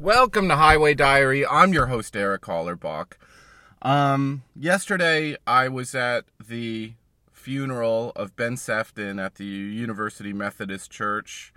Welcome 0.00 0.48
to 0.48 0.56
Highway 0.56 0.94
Diary. 0.94 1.46
I'm 1.46 1.72
your 1.72 1.86
host, 1.86 2.14
Eric 2.14 2.42
Hollerbach. 2.42 3.14
Um, 3.80 4.42
yesterday, 4.54 5.36
I 5.46 5.68
was 5.68 5.94
at 5.94 6.26
the 6.44 6.92
funeral 7.32 8.12
of 8.14 8.36
Ben 8.36 8.58
Sefton 8.58 9.18
at 9.18 9.36
the 9.36 9.46
University 9.46 10.34
Methodist 10.34 10.90
Church. 10.90 11.52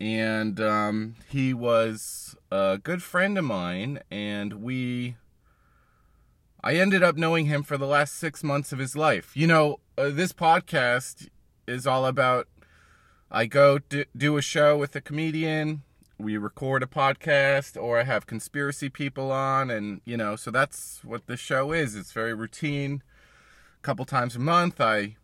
And 0.00 0.60
um, 0.60 1.14
he 1.28 1.54
was 1.54 2.36
a 2.50 2.78
good 2.82 3.02
friend 3.02 3.38
of 3.38 3.44
mine, 3.44 4.00
and 4.10 4.62
we. 4.62 5.16
I 6.62 6.74
ended 6.74 7.02
up 7.02 7.16
knowing 7.16 7.46
him 7.46 7.62
for 7.62 7.78
the 7.78 7.86
last 7.86 8.14
six 8.16 8.42
months 8.42 8.72
of 8.72 8.80
his 8.80 8.96
life. 8.96 9.36
You 9.36 9.46
know, 9.46 9.80
uh, 9.96 10.10
this 10.10 10.32
podcast 10.32 11.28
is 11.66 11.86
all 11.86 12.04
about 12.06 12.48
I 13.30 13.46
go 13.46 13.78
do, 13.78 14.04
do 14.16 14.36
a 14.36 14.42
show 14.42 14.76
with 14.76 14.96
a 14.96 15.00
comedian, 15.00 15.82
we 16.20 16.36
record 16.36 16.82
a 16.82 16.86
podcast, 16.86 17.80
or 17.80 17.98
I 17.98 18.04
have 18.04 18.26
conspiracy 18.26 18.88
people 18.88 19.32
on, 19.32 19.70
and 19.70 20.00
you 20.04 20.16
know, 20.16 20.36
so 20.36 20.50
that's 20.50 21.00
what 21.04 21.26
this 21.26 21.40
show 21.40 21.72
is. 21.72 21.96
It's 21.96 22.12
very 22.12 22.34
routine. 22.34 23.02
A 23.78 23.82
couple 23.82 24.04
times 24.04 24.36
a 24.36 24.38
month, 24.38 24.80
I 24.80 25.16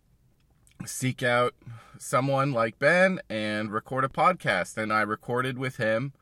seek 0.85 1.23
out 1.23 1.55
someone 1.99 2.53
like 2.53 2.79
Ben 2.79 3.21
and 3.29 3.71
record 3.73 4.05
a 4.05 4.09
podcast, 4.09 4.77
and 4.77 4.93
I 4.93 5.03
recorded 5.03 5.59
with 5.59 5.77
him 5.77 6.13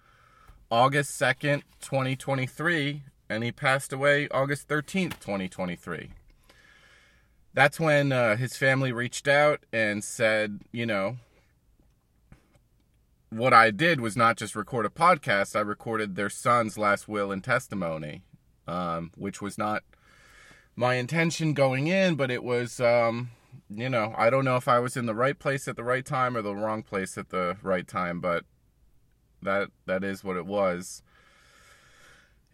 August 0.71 1.21
2nd, 1.21 1.63
2023, 1.81 3.03
and 3.29 3.45
he 3.45 3.53
passed 3.53 3.93
away 3.93 4.29
August 4.29 4.69
13th, 4.69 5.21
2023 5.21 6.11
that's 7.55 7.79
when 7.79 8.13
uh, 8.13 8.37
his 8.37 8.57
family 8.57 8.93
reached 8.93 9.29
out 9.29 9.65
and 9.73 10.03
said, 10.03 10.61
you 10.73 10.85
know, 10.85 11.17
what 13.31 13.53
I 13.53 13.71
did 13.71 14.01
was 14.01 14.17
not 14.17 14.37
just 14.37 14.55
record 14.55 14.87
a 14.87 14.91
podcast, 14.91 15.57
I 15.57 15.61
recorded 15.61 16.15
their 16.15 16.31
son's 16.31 16.79
last 16.79 17.09
will 17.09 17.33
and 17.33 17.43
testimony, 17.43 18.23
um, 18.67 19.11
which 19.17 19.43
was 19.43 19.59
not 19.59 19.83
my 20.77 20.95
intention 20.95 21.53
going 21.55 21.87
in, 21.87 22.15
but 22.15 22.31
it 22.31 22.43
was, 22.43 22.81
um, 22.81 23.31
you 23.69 23.89
know, 23.89 24.15
I 24.17 24.31
don't 24.31 24.45
know 24.45 24.57
if 24.57 24.69
I 24.69 24.79
was 24.79 24.97
in 24.97 25.07
the 25.07 25.15
right 25.15 25.39
place 25.39 25.69
at 25.69 25.77
the 25.77 25.85
right 25.85 26.05
time 26.05 26.37
or 26.37 26.43
the 26.43 26.55
wrong 26.55 26.83
place 26.83 27.17
at 27.17 27.31
the 27.31 27.57
right 27.63 27.87
time, 27.87 28.21
but 28.21 28.45
that 29.43 29.69
that 29.87 30.03
is 30.03 30.25
what 30.25 30.37
it 30.37 30.47
was. 30.47 31.03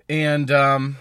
And 0.08 0.50
um, 0.50 0.98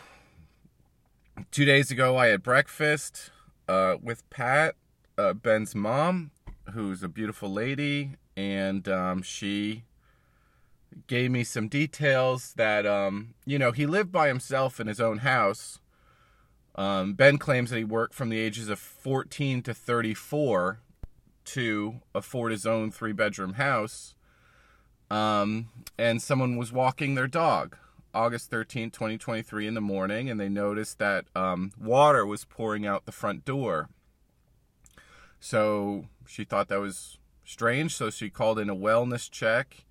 two 1.51 1.65
days 1.65 1.89
ago, 1.91 2.17
I 2.17 2.27
had 2.27 2.43
breakfast 2.43 3.31
uh, 3.67 3.95
with 4.01 4.29
Pat, 4.29 4.75
uh, 5.17 5.33
Ben's 5.33 5.73
mom, 5.73 6.31
who's 6.73 7.01
a 7.01 7.07
beautiful 7.09 7.49
lady, 7.49 8.11
and 8.39 8.87
um, 8.87 9.21
she 9.21 9.83
gave 11.07 11.29
me 11.29 11.43
some 11.43 11.67
details 11.67 12.53
that 12.53 12.85
um, 12.85 13.33
you 13.45 13.59
know 13.59 13.73
he 13.73 13.85
lived 13.85 14.13
by 14.13 14.29
himself 14.29 14.79
in 14.79 14.87
his 14.87 15.01
own 15.01 15.19
house. 15.19 15.79
Um, 16.75 17.13
ben 17.15 17.37
claims 17.37 17.69
that 17.69 17.77
he 17.77 17.83
worked 17.83 18.13
from 18.13 18.29
the 18.29 18.39
ages 18.39 18.69
of 18.69 18.79
14 18.79 19.61
to 19.63 19.73
34 19.73 20.79
to 21.43 21.95
afford 22.15 22.53
his 22.53 22.65
own 22.65 22.91
three 22.91 23.11
bedroom 23.11 23.55
house. 23.55 24.15
Um, 25.11 25.67
and 25.97 26.21
someone 26.21 26.55
was 26.55 26.71
walking 26.71 27.15
their 27.15 27.27
dog 27.27 27.75
August 28.13 28.49
13, 28.49 28.91
2023, 28.91 29.67
in 29.67 29.73
the 29.73 29.81
morning, 29.81 30.29
and 30.29 30.39
they 30.39 30.47
noticed 30.47 30.99
that 30.99 31.25
um, 31.35 31.73
water 31.77 32.25
was 32.25 32.45
pouring 32.45 32.85
out 32.85 33.05
the 33.05 33.11
front 33.11 33.43
door. 33.43 33.89
So 35.41 36.05
she 36.25 36.45
thought 36.45 36.69
that 36.69 36.79
was 36.79 37.18
strange, 37.49 37.95
so 37.95 38.09
she 38.09 38.29
called 38.29 38.59
in 38.59 38.69
a 38.69 38.75
wellness 38.75 39.29
check. 39.29 39.85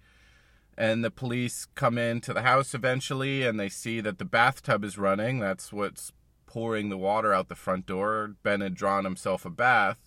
And 0.76 1.04
the 1.04 1.10
police 1.10 1.66
come 1.74 1.98
into 1.98 2.32
the 2.32 2.42
house 2.42 2.72
eventually 2.72 3.44
and 3.44 3.58
they 3.58 3.68
see 3.68 4.00
that 4.00 4.18
the 4.18 4.24
bathtub 4.24 4.84
is 4.84 4.96
running. 4.96 5.40
That's 5.40 5.72
what's 5.72 6.12
pouring 6.46 6.88
the 6.88 6.96
water 6.96 7.34
out 7.34 7.48
the 7.48 7.56
front 7.56 7.84
door. 7.84 8.36
Ben 8.44 8.60
had 8.60 8.76
drawn 8.76 9.04
himself 9.04 9.44
a 9.44 9.50
bath. 9.50 9.98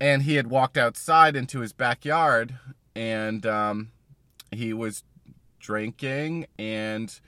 And 0.00 0.24
he 0.24 0.34
had 0.34 0.48
walked 0.48 0.76
outside 0.76 1.36
into 1.36 1.60
his 1.60 1.72
backyard 1.72 2.58
and 2.96 3.46
um, 3.46 3.92
he 4.50 4.72
was 4.72 5.04
drinking. 5.60 6.46
And, 6.58 7.18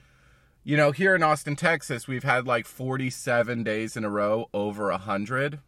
you 0.65 0.77
know, 0.77 0.91
here 0.91 1.15
in 1.15 1.23
Austin, 1.23 1.55
Texas, 1.55 2.09
we've 2.09 2.25
had 2.25 2.49
like 2.49 2.67
47 2.67 3.63
days 3.63 3.97
in 3.97 4.05
a 4.05 4.11
row 4.11 4.49
over 4.53 4.91
100. 4.91 5.61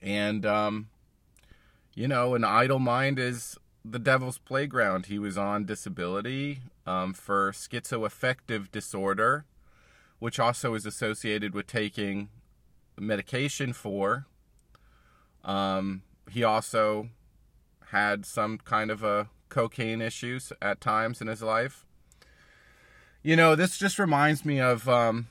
And, 0.00 0.46
um, 0.46 0.88
you 1.98 2.06
know, 2.06 2.36
an 2.36 2.44
idle 2.44 2.78
mind 2.78 3.18
is 3.18 3.58
the 3.84 3.98
devil's 3.98 4.38
playground. 4.38 5.06
He 5.06 5.18
was 5.18 5.36
on 5.36 5.64
disability 5.64 6.60
um, 6.86 7.12
for 7.12 7.50
schizoaffective 7.50 8.70
disorder, 8.70 9.46
which 10.20 10.38
also 10.38 10.74
is 10.74 10.86
associated 10.86 11.54
with 11.54 11.66
taking 11.66 12.28
medication 12.96 13.72
for. 13.72 14.26
Um, 15.42 16.02
he 16.30 16.44
also 16.44 17.08
had 17.86 18.24
some 18.24 18.58
kind 18.58 18.92
of 18.92 19.02
a 19.02 19.28
cocaine 19.48 20.00
issues 20.00 20.52
at 20.62 20.80
times 20.80 21.20
in 21.20 21.26
his 21.26 21.42
life. 21.42 21.84
You 23.24 23.34
know, 23.34 23.56
this 23.56 23.76
just 23.76 23.98
reminds 23.98 24.44
me 24.44 24.60
of 24.60 24.88
um, 24.88 25.26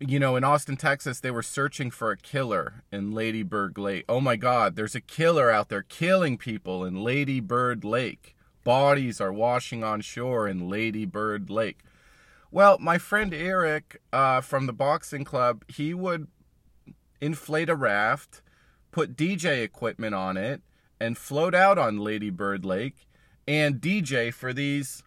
you 0.00 0.18
know, 0.18 0.36
in 0.36 0.44
Austin, 0.44 0.76
Texas, 0.76 1.20
they 1.20 1.30
were 1.30 1.42
searching 1.42 1.90
for 1.90 2.10
a 2.10 2.16
killer 2.16 2.82
in 2.90 3.12
Lady 3.12 3.42
Bird 3.42 3.78
Lake. 3.78 4.04
Oh 4.08 4.20
my 4.20 4.36
God, 4.36 4.76
there's 4.76 4.94
a 4.94 5.00
killer 5.00 5.50
out 5.50 5.68
there 5.68 5.82
killing 5.82 6.36
people 6.36 6.84
in 6.84 7.02
Lady 7.02 7.40
Bird 7.40 7.84
Lake. 7.84 8.34
Bodies 8.64 9.20
are 9.20 9.32
washing 9.32 9.84
on 9.84 10.00
shore 10.00 10.48
in 10.48 10.68
Lady 10.68 11.04
Bird 11.04 11.50
Lake. 11.50 11.80
Well, 12.50 12.78
my 12.78 12.98
friend 12.98 13.34
Eric 13.34 14.00
uh, 14.12 14.40
from 14.40 14.66
the 14.66 14.72
boxing 14.72 15.24
club, 15.24 15.64
he 15.68 15.92
would 15.92 16.28
inflate 17.20 17.68
a 17.68 17.74
raft, 17.74 18.42
put 18.90 19.16
DJ 19.16 19.62
equipment 19.62 20.14
on 20.14 20.36
it, 20.36 20.62
and 21.00 21.18
float 21.18 21.54
out 21.54 21.78
on 21.78 21.98
Lady 21.98 22.30
Bird 22.30 22.64
Lake 22.64 23.06
and 23.46 23.80
DJ 23.80 24.32
for 24.32 24.52
these 24.52 25.02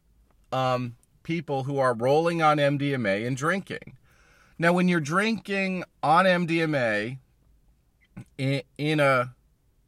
um, 0.52 0.96
people 1.24 1.64
who 1.64 1.78
are 1.78 1.94
rolling 1.94 2.42
on 2.42 2.58
MDMA 2.58 3.26
and 3.26 3.36
drinking. 3.36 3.98
Now, 4.60 4.74
when 4.74 4.88
you're 4.88 5.00
drinking 5.00 5.84
on 6.02 6.26
MDMA 6.26 7.20
in, 8.38 8.62
in 8.78 9.00
a 9.00 9.36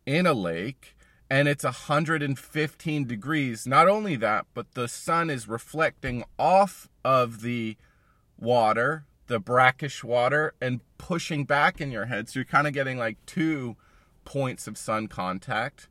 in 0.05 0.25
a 0.27 0.33
lake 0.33 0.95
and 1.29 1.47
it's 1.47 1.63
115 1.63 3.07
degrees, 3.07 3.67
not 3.67 3.87
only 3.87 4.15
that, 4.15 4.45
but 4.53 4.73
the 4.73 4.87
sun 4.87 5.29
is 5.29 5.47
reflecting 5.47 6.23
off 6.37 6.87
of 7.03 7.41
the 7.41 7.77
water, 8.37 9.05
the 9.27 9.39
brackish 9.39 10.03
water, 10.03 10.53
and 10.61 10.81
pushing 10.97 11.45
back 11.45 11.81
in 11.81 11.91
your 11.91 12.05
head. 12.05 12.29
So 12.29 12.39
you're 12.39 12.45
kind 12.45 12.67
of 12.67 12.73
getting 12.73 12.97
like 12.97 13.17
two 13.25 13.75
points 14.23 14.67
of 14.67 14.77
sun 14.77 15.07
contact. 15.07 15.87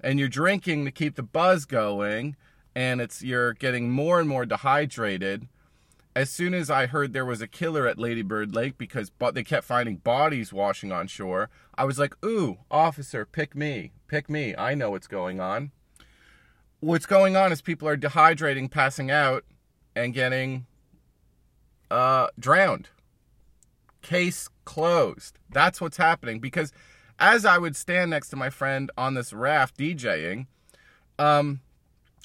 And 0.00 0.18
you're 0.18 0.28
drinking 0.28 0.84
to 0.84 0.90
keep 0.90 1.16
the 1.16 1.22
buzz 1.22 1.64
going, 1.64 2.36
and 2.74 3.00
it's 3.00 3.22
you're 3.22 3.54
getting 3.54 3.90
more 3.90 4.20
and 4.20 4.28
more 4.28 4.44
dehydrated 4.46 5.48
as 6.16 6.30
soon 6.30 6.54
as 6.54 6.70
I 6.70 6.86
heard 6.86 7.12
there 7.12 7.24
was 7.24 7.40
a 7.40 7.48
killer 7.48 7.86
at 7.86 7.98
Ladybird 7.98 8.54
Lake 8.54 8.78
because 8.78 9.10
they 9.32 9.42
kept 9.42 9.64
finding 9.66 9.96
bodies 9.96 10.52
washing 10.52 10.92
on 10.92 11.08
shore, 11.08 11.50
I 11.76 11.84
was 11.84 11.98
like, 11.98 12.14
ooh, 12.24 12.58
officer, 12.70 13.24
pick 13.24 13.56
me. 13.56 13.92
Pick 14.06 14.30
me. 14.30 14.54
I 14.56 14.74
know 14.74 14.90
what's 14.90 15.08
going 15.08 15.40
on. 15.40 15.72
What's 16.78 17.06
going 17.06 17.36
on 17.36 17.50
is 17.50 17.62
people 17.62 17.88
are 17.88 17.96
dehydrating, 17.96 18.70
passing 18.70 19.10
out, 19.10 19.44
and 19.96 20.14
getting 20.14 20.66
uh, 21.90 22.28
drowned. 22.38 22.90
Case 24.02 24.48
closed. 24.64 25.38
That's 25.50 25.80
what's 25.80 25.96
happening 25.96 26.38
because 26.38 26.72
as 27.18 27.44
I 27.44 27.58
would 27.58 27.74
stand 27.74 28.10
next 28.10 28.28
to 28.30 28.36
my 28.36 28.50
friend 28.50 28.90
on 28.96 29.14
this 29.14 29.32
raft 29.32 29.78
DJing, 29.78 30.46
um, 31.18 31.60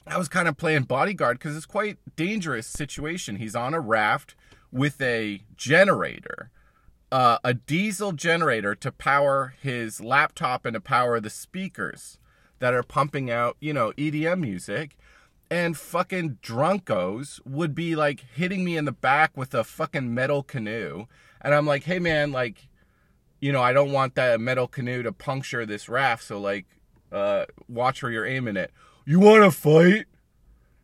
I 0.08 0.18
was 0.18 0.28
kind 0.28 0.48
of 0.48 0.58
playing 0.58 0.84
bodyguard 0.84 1.40
because 1.40 1.56
it's 1.56 1.66
quite 1.66 1.98
dangerous 2.16 2.68
situation. 2.68 3.36
He's 3.36 3.56
on 3.56 3.74
a 3.74 3.80
raft 3.80 4.36
with 4.72 5.02
a 5.02 5.42
generator, 5.56 6.52
uh, 7.12 7.40
a 7.44 7.54
diesel 7.54 8.12
generator 8.12 8.76
to 8.76 8.92
power 8.92 9.54
his 9.62 10.02
laptop 10.02 10.66
and 10.66 10.74
to 10.74 10.82
power 10.82 11.20
the 11.20 11.30
speakers 11.30 12.18
that 12.60 12.74
are 12.74 12.84
pumping 12.84 13.30
out, 13.30 13.58
you 13.60 13.74
know, 13.74 13.92
EDM 13.94 14.40
music. 14.40 14.96
And 15.52 15.76
fucking 15.76 16.38
drunkos 16.44 17.40
would 17.46 17.74
be 17.74 17.96
like 17.96 18.24
hitting 18.36 18.64
me 18.64 18.78
in 18.78 18.86
the 18.86 18.92
back 18.92 19.36
with 19.36 19.54
a 19.56 19.64
fucking 19.64 20.14
metal 20.14 20.44
canoe. 20.44 21.06
And 21.42 21.56
I'm 21.56 21.66
like, 21.66 21.84
hey 21.84 22.00
man, 22.00 22.32
like, 22.32 22.68
you 23.40 23.52
know, 23.52 23.62
I 23.62 23.74
don't 23.74 23.92
want 23.92 24.16
that 24.16 24.40
metal 24.40 24.68
canoe 24.68 25.02
to 25.02 25.12
puncture 25.12 25.66
this 25.66 25.90
raft. 25.90 26.24
So 26.24 26.40
like, 26.40 26.66
uh, 27.12 27.46
watch 27.68 28.04
where 28.04 28.12
you're 28.12 28.28
aiming 28.28 28.58
it 28.58 28.72
you 29.12 29.20
want 29.20 29.44
to 29.44 29.52
fight? 29.52 30.06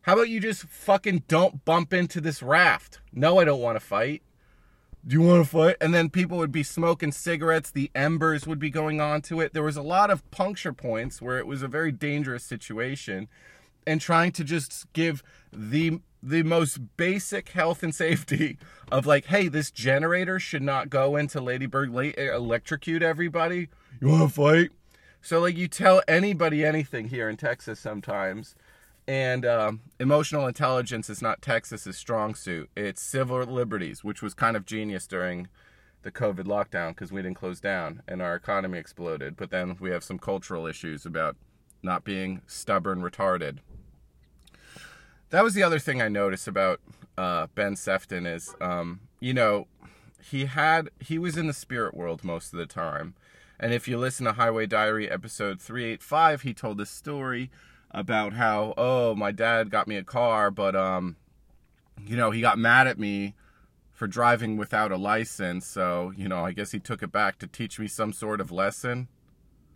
How 0.02 0.14
about 0.14 0.28
you 0.28 0.40
just 0.40 0.62
fucking 0.64 1.24
don't 1.28 1.64
bump 1.64 1.92
into 1.92 2.20
this 2.20 2.42
raft? 2.42 3.00
No, 3.12 3.38
I 3.38 3.44
don't 3.44 3.60
want 3.60 3.76
to 3.76 3.84
fight. 3.84 4.22
Do 5.06 5.14
you 5.14 5.22
want 5.22 5.44
to 5.44 5.48
fight? 5.50 5.76
And 5.80 5.94
then 5.94 6.10
people 6.10 6.38
would 6.38 6.50
be 6.50 6.64
smoking 6.64 7.12
cigarettes. 7.12 7.70
The 7.70 7.90
embers 7.94 8.46
would 8.46 8.58
be 8.58 8.70
going 8.70 9.00
on 9.00 9.22
to 9.22 9.40
it. 9.40 9.52
There 9.52 9.62
was 9.62 9.76
a 9.76 9.82
lot 9.82 10.10
of 10.10 10.28
puncture 10.32 10.72
points 10.72 11.22
where 11.22 11.38
it 11.38 11.46
was 11.46 11.62
a 11.62 11.68
very 11.68 11.92
dangerous 11.92 12.42
situation. 12.44 13.28
and 13.86 14.00
trying 14.00 14.32
to 14.32 14.44
just 14.44 14.92
give 14.92 15.22
the 15.52 16.00
the 16.22 16.42
most 16.42 16.96
basic 16.96 17.50
health 17.50 17.84
and 17.84 17.94
safety 17.94 18.58
of 18.90 19.06
like, 19.06 19.26
hey, 19.26 19.46
this 19.46 19.70
generator 19.70 20.40
should 20.40 20.62
not 20.62 20.90
go 20.90 21.14
into 21.14 21.40
Ladybird 21.40 21.90
Lake, 21.94 22.16
uh, 22.18 22.34
electrocute 22.34 23.02
everybody. 23.02 23.68
You 24.00 24.08
want 24.08 24.28
to 24.28 24.34
fight? 24.34 24.70
So 25.22 25.40
like, 25.40 25.56
you 25.56 25.68
tell 25.68 26.02
anybody 26.06 26.64
anything 26.64 27.08
here 27.08 27.28
in 27.28 27.36
Texas 27.36 27.80
sometimes, 27.80 28.54
and 29.08 29.44
um, 29.44 29.80
emotional 30.00 30.46
intelligence 30.46 31.08
is 31.08 31.22
not 31.22 31.42
Texas's 31.42 31.96
strong 31.96 32.34
suit. 32.34 32.70
It's 32.76 33.02
civil 33.02 33.38
liberties, 33.44 34.02
which 34.02 34.22
was 34.22 34.34
kind 34.34 34.56
of 34.56 34.66
genius 34.66 35.06
during 35.06 35.48
the 36.02 36.12
COVID 36.12 36.44
lockdown 36.44 36.90
because 36.90 37.10
we 37.10 37.22
didn't 37.22 37.36
close 37.36 37.60
down 37.60 38.02
and 38.06 38.22
our 38.22 38.34
economy 38.34 38.78
exploded. 38.78 39.36
But 39.36 39.50
then 39.50 39.76
we 39.80 39.90
have 39.90 40.04
some 40.04 40.18
cultural 40.18 40.66
issues 40.66 41.04
about 41.04 41.36
not 41.82 42.04
being 42.04 42.42
stubborn, 42.46 43.00
retarded. 43.00 43.58
That 45.30 45.42
was 45.42 45.54
the 45.54 45.62
other 45.62 45.78
thing 45.78 46.00
I 46.00 46.08
noticed 46.08 46.46
about 46.46 46.80
uh, 47.18 47.48
Ben 47.54 47.74
Sefton 47.74 48.26
is, 48.26 48.54
um, 48.60 49.00
you 49.20 49.34
know, 49.34 49.66
he 50.22 50.46
had 50.46 50.90
he 51.00 51.18
was 51.18 51.36
in 51.36 51.46
the 51.46 51.52
spirit 51.52 51.94
world 51.94 52.24
most 52.24 52.52
of 52.52 52.58
the 52.58 52.66
time, 52.66 53.14
and 53.58 53.72
if 53.72 53.88
you 53.88 53.98
listen 53.98 54.26
to 54.26 54.32
Highway 54.32 54.66
Diary 54.66 55.10
episode 55.10 55.60
three 55.60 55.84
eight 55.84 56.02
five, 56.02 56.42
he 56.42 56.52
told 56.52 56.78
this 56.78 56.90
story 56.90 57.50
about 57.90 58.34
how 58.34 58.74
oh 58.76 59.14
my 59.14 59.32
dad 59.32 59.70
got 59.70 59.88
me 59.88 59.96
a 59.96 60.04
car, 60.04 60.50
but 60.50 60.76
um, 60.76 61.16
you 62.04 62.16
know 62.16 62.30
he 62.30 62.40
got 62.40 62.58
mad 62.58 62.86
at 62.86 62.98
me 62.98 63.34
for 63.92 64.06
driving 64.06 64.58
without 64.58 64.92
a 64.92 64.96
license, 64.96 65.66
so 65.66 66.12
you 66.16 66.28
know 66.28 66.44
I 66.44 66.52
guess 66.52 66.72
he 66.72 66.78
took 66.78 67.02
it 67.02 67.12
back 67.12 67.38
to 67.38 67.46
teach 67.46 67.78
me 67.78 67.88
some 67.88 68.12
sort 68.12 68.40
of 68.40 68.52
lesson, 68.52 69.08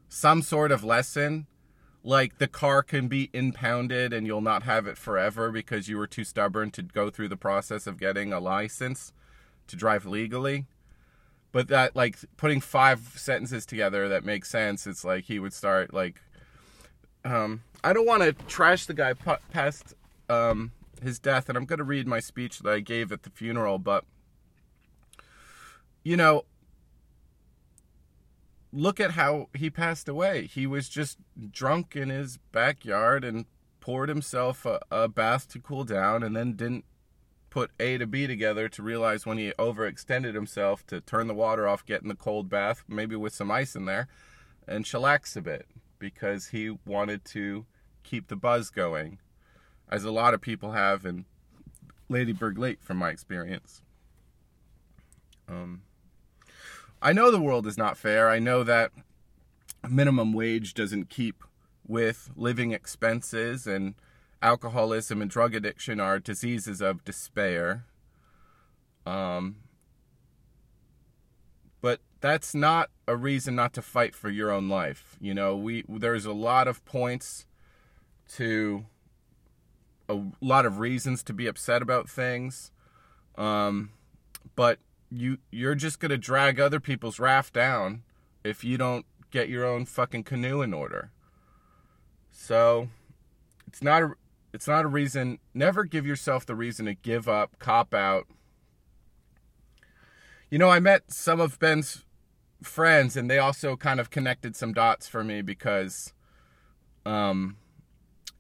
some 0.09 0.43
sort 0.43 0.73
of 0.73 0.85
lesson? 0.85 1.47
Like 2.03 2.39
the 2.39 2.49
car 2.49 2.83
can 2.83 3.09
be 3.09 3.29
impounded 3.35 4.15
and 4.15 4.27
you'll 4.27 4.41
not 4.41 4.63
have 4.63 4.87
it 4.87 4.97
forever 4.97 5.51
because 5.51 5.87
you 5.89 5.99
were 5.99 6.07
too 6.07 6.25
stubborn 6.25 6.71
to 6.71 6.83
go 6.83 7.11
through 7.11 7.29
the 7.29 7.37
process 7.37 7.87
of 7.87 8.01
getting 8.01 8.33
a 8.33 8.41
license 8.41 9.13
to 9.67 9.77
drive 9.77 10.07
legally. 10.07 10.67
But 11.53 11.69
that 11.69 11.97
like 11.97 12.17
putting 12.37 12.61
five 12.61 13.01
sentences 13.17 13.67
together 13.67 14.09
that 14.09 14.25
makes 14.25 14.51
sense. 14.51 14.87
It's 14.87 15.05
like 15.05 15.25
he 15.25 15.39
would 15.39 15.53
start 15.53 15.93
like 15.93 16.21
um 17.25 17.63
I 17.83 17.93
don't 17.93 18.07
want 18.07 18.23
to 18.23 18.33
trash 18.33 18.87
the 18.87 18.95
guy 18.95 19.15
past 19.51 19.95
um 20.29 20.73
his 21.03 21.19
death 21.19 21.49
and 21.49 21.57
I'm 21.57 21.65
going 21.65 21.79
to 21.79 21.85
read 21.85 22.07
my 22.07 22.21
speech 22.21 22.61
that 22.61 22.73
I 22.73 22.81
gave 22.81 23.11
at 23.11 23.23
the 23.23 23.31
funeral, 23.31 23.79
but 23.79 24.05
you 26.03 26.17
know, 26.17 26.45
look 28.73 29.01
at 29.01 29.13
how 29.13 29.49
he 29.55 29.71
passed 29.71 30.09
away. 30.09 30.47
He 30.47 30.67
was 30.67 30.89
just 30.89 31.19
drunk 31.51 31.97
in 31.97 32.09
his 32.09 32.39
backyard 32.53 33.25
and 33.25 33.47
poured 33.81 34.09
himself 34.09 34.65
a, 34.67 34.81
a, 34.91 35.09
bath 35.09 35.49
to 35.49 35.59
cool 35.59 35.85
down 35.85 36.23
and 36.23 36.37
then 36.37 36.53
didn't 36.53 36.85
put 37.51 37.73
A 37.81 37.99
to 37.99 38.07
B 38.07 38.27
together 38.27 38.69
to 38.69 38.83
realize 38.83 39.27
when 39.27 39.37
he 39.37 39.53
overextended 39.59 40.35
himself 40.35 40.87
to 40.87 41.01
turn 41.01 41.27
the 41.27 41.35
water 41.35 41.69
off, 41.69 41.85
get 41.85 42.03
in 42.03 42.09
the 42.09 42.15
cold 42.15 42.49
bath, 42.49 42.85
maybe 42.89 43.17
with 43.17 43.35
some 43.35 43.51
ice 43.51 43.75
in 43.75 43.85
there, 43.85 44.09
and 44.67 44.85
chillax 44.85 45.37
a 45.37 45.43
bit 45.43 45.67
because 45.99 46.49
he 46.49 46.79
wanted 46.87 47.25
to 47.27 47.67
keep 48.03 48.29
the 48.29 48.37
buzz 48.37 48.71
going, 48.71 49.19
as 49.91 50.05
a 50.05 50.11
lot 50.11 50.33
of 50.33 50.41
people 50.41 50.73
have 50.73 51.05
in 51.05 51.27
Ladybird 52.09 52.57
Lake, 52.57 52.83
from 52.83 52.97
my 52.97 53.11
experience. 53.11 53.83
Um, 55.49 55.83
I 57.03 57.13
know 57.13 57.31
the 57.31 57.41
world 57.41 57.67
is 57.67 57.77
not 57.77 57.99
fair. 57.99 58.29
I 58.29 58.39
know 58.39 58.63
that 58.65 58.93
minimum 59.89 60.33
wage 60.33 60.75
doesn't 60.75 61.11
keep 61.11 61.43
with 61.87 62.31
living 62.37 62.73
expenses 62.73 63.67
and 63.67 63.95
alcoholism 64.43 65.21
and 65.21 65.31
drug 65.31 65.55
addiction 65.55 66.01
are 66.01 66.19
diseases 66.19 66.81
of 66.81 67.05
despair. 67.05 67.85
Um, 69.07 69.57
but 71.81 72.01
that's 72.21 72.55
not 72.55 72.91
a 73.07 73.17
reason 73.17 73.55
not 73.55 73.73
to 73.75 73.83
fight 73.83 74.15
for 74.15 74.31
your 74.31 74.51
own 74.51 74.69
life. 74.69 75.17
You 75.21 75.35
know, 75.35 75.57
we 75.57 75.85
there's 75.89 76.27
a 76.27 76.33
lot 76.33 76.69
of 76.69 76.85
points 76.85 77.47
to 78.35 78.87
a 80.09 80.21
lot 80.41 80.67
of 80.67 80.79
reasons 80.79 81.23
to 81.25 81.33
be 81.33 81.47
upset 81.47 81.83
about 81.83 82.09
things. 82.09 82.71
Um, 83.37 83.91
but 84.57 84.79
you 85.11 85.39
you're 85.51 85.75
just 85.75 85.99
gonna 85.99 86.19
drag 86.19 86.61
other 86.61 86.81
people's 86.81 87.19
raft 87.19 87.55
down 87.55 88.03
if 88.45 88.65
you 88.65 88.77
don't 88.77 89.07
get 89.31 89.49
your 89.49 89.65
own 89.65 89.87
fucking 89.87 90.25
canoe 90.25 90.63
in 90.63 90.75
order. 90.75 91.11
So 92.31 92.89
it's 93.67 93.83
not 93.83 94.03
a 94.03 94.13
it's 94.53 94.67
not 94.67 94.85
a 94.85 94.89
reason 94.89 95.39
never 95.55 95.85
give 95.85 96.07
yourself 96.07 96.47
the 96.47 96.55
reason 96.55 96.87
to 96.87 96.95
give 96.95 97.29
up, 97.29 97.59
cop 97.59 97.95
out. 97.95 98.27
You 100.51 100.59
know, 100.59 100.71
I 100.71 100.81
met 100.81 101.13
some 101.13 101.41
of 101.41 101.59
Ben's 101.59 102.05
friends 102.63 103.17
and 103.17 103.31
they 103.31 103.39
also 103.39 103.77
kind 103.77 104.01
of 104.01 104.11
connected 104.11 104.55
some 104.55 104.73
dots 104.73 105.09
for 105.09 105.25
me 105.25 105.43
because 105.43 106.13
um 107.07 107.57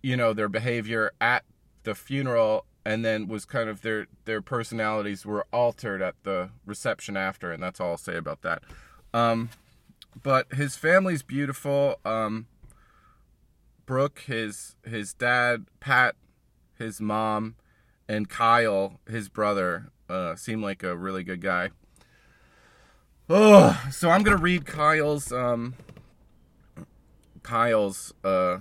you 0.02 0.16
know, 0.16 0.32
their 0.32 0.48
behavior 0.48 1.12
at 1.20 1.44
the 1.84 1.94
funeral 1.94 2.64
and 2.84 3.04
then 3.04 3.28
was 3.28 3.44
kind 3.44 3.68
of 3.68 3.82
their 3.82 4.06
their 4.24 4.40
personalities 4.40 5.26
were 5.26 5.46
altered 5.52 6.02
at 6.02 6.14
the 6.22 6.50
reception 6.64 7.16
after, 7.16 7.52
and 7.52 7.62
that's 7.62 7.80
all 7.80 7.92
I'll 7.92 7.96
say 7.98 8.16
about 8.16 8.42
that. 8.42 8.62
Um, 9.12 9.50
but 10.22 10.52
his 10.54 10.76
family's 10.76 11.22
beautiful. 11.22 11.96
Um, 12.04 12.46
Brooke, 13.90 14.20
his 14.20 14.76
his 14.84 15.14
dad, 15.14 15.66
Pat, 15.80 16.14
his 16.78 17.00
mom, 17.00 17.56
and 18.08 18.28
Kyle, 18.28 19.00
his 19.08 19.28
brother, 19.28 19.90
uh, 20.08 20.36
seem 20.36 20.62
like 20.62 20.84
a 20.84 20.96
really 20.96 21.24
good 21.24 21.40
guy. 21.40 21.70
Oh, 23.28 23.82
so 23.90 24.08
I'm 24.08 24.22
gonna 24.22 24.36
read 24.36 24.64
Kyle's 24.64 25.32
um, 25.32 25.74
Kyle's 27.42 28.14
uh, 28.22 28.58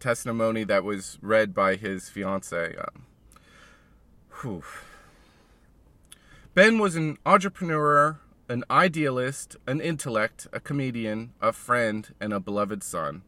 testimony 0.00 0.64
that 0.64 0.84
was 0.84 1.18
read 1.20 1.52
by 1.52 1.76
his 1.76 2.08
fiance. 2.08 2.76
Whew. 4.40 4.64
Ben 6.54 6.78
was 6.78 6.96
an 6.96 7.18
entrepreneur, 7.26 8.20
an 8.48 8.64
idealist, 8.70 9.56
an 9.66 9.82
intellect, 9.82 10.46
a 10.50 10.60
comedian, 10.60 11.34
a 11.42 11.52
friend, 11.52 12.14
and 12.18 12.32
a 12.32 12.40
beloved 12.40 12.82
son. 12.82 13.20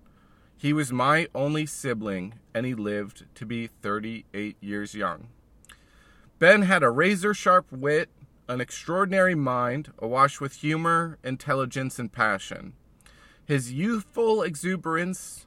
He 0.60 0.72
was 0.72 0.92
my 0.92 1.28
only 1.36 1.66
sibling, 1.66 2.34
and 2.52 2.66
he 2.66 2.74
lived 2.74 3.26
to 3.36 3.46
be 3.46 3.68
38 3.68 4.56
years 4.60 4.92
young. 4.92 5.28
Ben 6.40 6.62
had 6.62 6.82
a 6.82 6.90
razor 6.90 7.32
sharp 7.32 7.70
wit, 7.70 8.10
an 8.48 8.60
extraordinary 8.60 9.36
mind, 9.36 9.92
awash 10.00 10.40
with 10.40 10.54
humor, 10.54 11.16
intelligence, 11.22 12.00
and 12.00 12.10
passion. 12.10 12.72
His 13.44 13.72
youthful 13.72 14.42
exuberance 14.42 15.46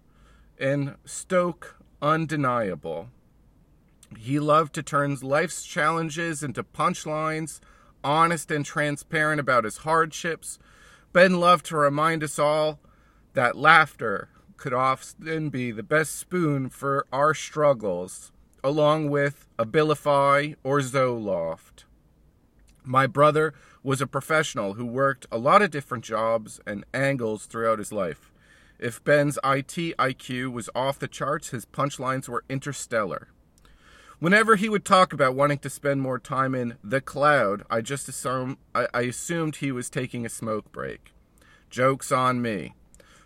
and 0.58 0.96
stoke 1.04 1.76
undeniable. 2.02 3.10
He 4.18 4.40
loved 4.40 4.74
to 4.76 4.84
turn 4.84 5.18
life's 5.22 5.64
challenges 5.64 6.42
into 6.42 6.64
punchlines, 6.64 7.60
honest 8.02 8.50
and 8.50 8.66
transparent 8.66 9.42
about 9.42 9.66
his 9.66 9.78
hardships. 9.78 10.58
Ben 11.12 11.38
loved 11.38 11.66
to 11.66 11.76
remind 11.76 12.24
us 12.24 12.40
all 12.40 12.80
that 13.34 13.58
laughter 13.58 14.30
could 14.62 14.74
often 14.74 15.50
be 15.50 15.72
the 15.72 15.82
best 15.82 16.16
spoon 16.16 16.70
for 16.70 17.08
our 17.12 17.34
struggles, 17.34 18.32
along 18.64 19.10
with 19.10 19.48
Abilify 19.58 20.56
or 20.64 20.82
Zoloft. 20.82 21.86
My 22.84 23.08
brother 23.08 23.56
was 23.82 24.02
a 24.02 24.08
professional 24.08 24.76
who 24.76 24.86
worked 24.86 25.26
a 25.32 25.40
lot 25.40 25.64
of 25.64 25.72
different 25.72 26.04
jobs 26.04 26.60
and 26.68 26.86
angles 26.94 27.48
throughout 27.48 27.80
his 27.80 27.92
life. 27.92 28.32
If 28.78 29.04
Ben's 29.04 29.40
IT 29.44 29.98
IQ 29.98 30.52
was 30.52 30.70
off 30.76 31.00
the 31.00 31.08
charts, 31.08 31.50
his 31.50 31.66
punchlines 31.66 32.30
were 32.30 32.44
interstellar. 32.48 33.30
Whenever 34.20 34.58
he 34.58 34.70
would 34.70 34.86
talk 34.86 35.12
about 35.12 35.34
wanting 35.34 35.58
to 35.58 35.72
spend 35.72 36.04
more 36.04 36.20
time 36.20 36.54
in 36.54 36.78
the 36.84 37.02
cloud, 37.02 37.64
I 37.68 37.82
just 37.82 38.08
assumed 38.08 38.58
I, 38.76 38.88
I 38.94 39.02
assumed 39.02 39.56
he 39.56 39.72
was 39.72 39.90
taking 39.90 40.24
a 40.24 40.30
smoke 40.30 40.72
break. 40.72 41.14
Jokes 41.72 42.12
on 42.12 42.44
me. 42.44 42.76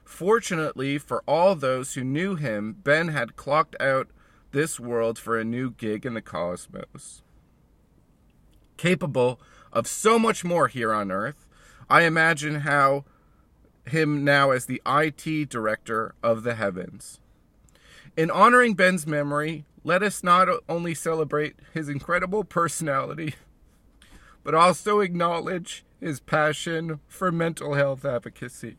Fortunately 0.05 0.97
for 0.99 1.23
all 1.27 1.55
those 1.55 1.95
who 1.95 2.03
knew 2.03 2.35
him, 2.35 2.77
Ben 2.83 3.09
had 3.09 3.35
clocked 3.35 3.75
out 3.81 4.07
this 4.51 4.79
world 4.79 5.19
for 5.19 5.37
a 5.37 5.43
new 5.43 5.71
gig 5.71 6.05
in 6.05 6.13
the 6.13 6.21
cosmos. 6.21 7.23
Capable 8.77 9.41
of 9.73 9.87
so 9.87 10.17
much 10.17 10.45
more 10.45 10.67
here 10.67 10.93
on 10.93 11.11
Earth, 11.11 11.45
I 11.89 12.03
imagine 12.03 12.61
how 12.61 13.03
him 13.85 14.23
now 14.23 14.51
as 14.51 14.65
the 14.65 14.81
IT 14.85 15.49
director 15.49 16.15
of 16.23 16.43
the 16.43 16.55
heavens. 16.55 17.19
In 18.15 18.31
honoring 18.31 18.75
Ben's 18.75 19.05
memory, 19.05 19.65
let 19.83 20.01
us 20.01 20.23
not 20.23 20.47
only 20.69 20.93
celebrate 20.93 21.55
his 21.73 21.89
incredible 21.89 22.43
personality, 22.43 23.35
but 24.43 24.55
also 24.55 24.99
acknowledge 24.99 25.83
his 25.99 26.19
passion 26.19 26.99
for 27.07 27.31
mental 27.31 27.73
health 27.73 28.05
advocacy. 28.05 28.77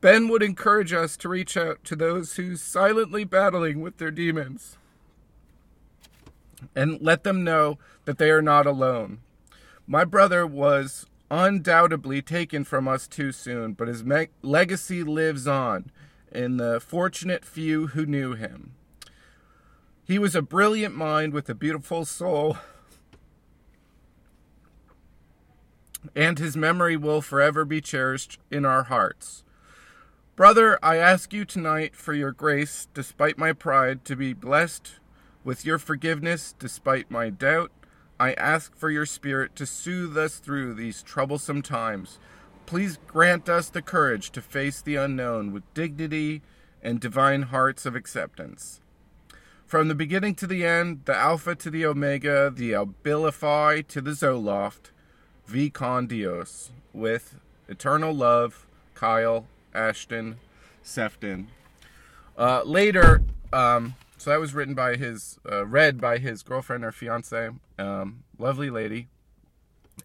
Ben 0.00 0.28
would 0.28 0.42
encourage 0.42 0.92
us 0.92 1.16
to 1.18 1.28
reach 1.28 1.56
out 1.56 1.82
to 1.84 1.96
those 1.96 2.36
who 2.36 2.56
silently 2.56 3.24
battling 3.24 3.80
with 3.80 3.98
their 3.98 4.12
demons 4.12 4.76
and 6.74 7.00
let 7.00 7.24
them 7.24 7.44
know 7.44 7.78
that 8.04 8.18
they 8.18 8.30
are 8.30 8.42
not 8.42 8.66
alone. 8.66 9.20
My 9.86 10.04
brother 10.04 10.46
was 10.46 11.06
undoubtedly 11.30 12.22
taken 12.22 12.64
from 12.64 12.86
us 12.88 13.06
too 13.08 13.32
soon, 13.32 13.72
but 13.72 13.88
his 13.88 14.04
me- 14.04 14.28
legacy 14.42 15.02
lives 15.02 15.46
on 15.46 15.90
in 16.32 16.56
the 16.58 16.80
fortunate 16.80 17.44
few 17.44 17.88
who 17.88 18.06
knew 18.06 18.34
him. 18.34 18.72
He 20.04 20.18
was 20.18 20.34
a 20.34 20.42
brilliant 20.42 20.94
mind 20.94 21.32
with 21.32 21.48
a 21.50 21.54
beautiful 21.54 22.04
soul, 22.04 22.56
and 26.14 26.38
his 26.38 26.56
memory 26.56 26.96
will 26.96 27.20
forever 27.20 27.64
be 27.64 27.80
cherished 27.80 28.38
in 28.50 28.64
our 28.64 28.84
hearts. 28.84 29.42
Brother, 30.38 30.78
I 30.84 30.98
ask 30.98 31.32
you 31.32 31.44
tonight 31.44 31.96
for 31.96 32.14
your 32.14 32.30
grace, 32.30 32.86
despite 32.94 33.38
my 33.38 33.52
pride, 33.52 34.04
to 34.04 34.14
be 34.14 34.32
blessed 34.32 34.92
with 35.42 35.66
your 35.66 35.80
forgiveness, 35.80 36.54
despite 36.56 37.10
my 37.10 37.28
doubt. 37.28 37.72
I 38.20 38.34
ask 38.34 38.76
for 38.76 38.88
your 38.88 39.04
spirit 39.04 39.56
to 39.56 39.66
soothe 39.66 40.16
us 40.16 40.36
through 40.36 40.74
these 40.74 41.02
troublesome 41.02 41.62
times. 41.62 42.20
Please 42.66 43.00
grant 43.08 43.48
us 43.48 43.68
the 43.68 43.82
courage 43.82 44.30
to 44.30 44.40
face 44.40 44.80
the 44.80 44.94
unknown 44.94 45.52
with 45.52 45.74
dignity 45.74 46.42
and 46.84 47.00
divine 47.00 47.42
hearts 47.42 47.84
of 47.84 47.96
acceptance. 47.96 48.80
From 49.66 49.88
the 49.88 49.94
beginning 49.96 50.36
to 50.36 50.46
the 50.46 50.64
end, 50.64 51.00
the 51.06 51.16
Alpha 51.16 51.56
to 51.56 51.68
the 51.68 51.84
Omega, 51.84 52.48
the 52.48 52.70
Abilify 52.70 53.84
to 53.88 54.00
the 54.00 54.12
Zoloft, 54.12 54.92
V 55.48 55.68
Con 55.68 56.06
Dios, 56.06 56.70
with 56.92 57.40
eternal 57.68 58.14
love, 58.14 58.68
Kyle 58.94 59.44
Ashton 59.78 60.38
Sefton. 60.82 61.48
Uh, 62.36 62.62
later, 62.64 63.22
um, 63.52 63.94
so 64.16 64.30
that 64.30 64.40
was 64.40 64.54
written 64.54 64.74
by 64.74 64.96
his, 64.96 65.38
uh, 65.50 65.64
read 65.64 66.00
by 66.00 66.18
his 66.18 66.42
girlfriend 66.42 66.84
or 66.84 66.92
fiance, 66.92 67.50
um, 67.78 68.24
lovely 68.38 68.70
lady. 68.70 69.08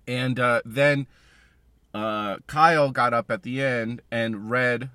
And 0.08 0.40
uh, 0.40 0.62
then 0.64 1.08
uh, 1.94 2.38
Kyle 2.48 2.92
got 2.92 3.14
up 3.14 3.32
at 3.32 3.44
the 3.44 3.62
end 3.62 4.02
and 4.12 4.50
read 4.50 4.90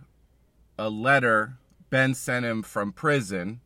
a 0.78 0.88
letter 0.88 1.58
Ben 1.90 2.14
sent 2.14 2.44
him 2.44 2.62
from 2.62 2.92
prison, 2.92 3.60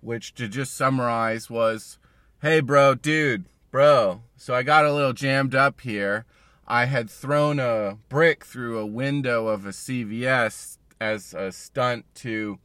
which 0.00 0.34
to 0.34 0.48
just 0.48 0.74
summarize 0.74 1.48
was, 1.48 1.98
"Hey, 2.40 2.60
bro, 2.60 2.94
dude, 2.94 3.44
bro. 3.70 4.22
So 4.36 4.54
I 4.54 4.62
got 4.62 4.84
a 4.84 4.92
little 4.92 5.12
jammed 5.12 5.54
up 5.54 5.80
here." 5.80 6.24
I 6.66 6.86
had 6.86 7.10
thrown 7.10 7.58
a 7.58 7.98
brick 8.08 8.44
through 8.44 8.78
a 8.78 8.86
window 8.86 9.48
of 9.48 9.66
a 9.66 9.70
CVS 9.70 10.78
as 11.00 11.34
a 11.34 11.50
stunt 11.50 12.06
to 12.16 12.58